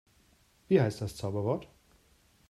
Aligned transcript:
Wie 0.67 0.81
heißt 0.81 1.01
das 1.01 1.15
Zauberwort? 1.15 1.67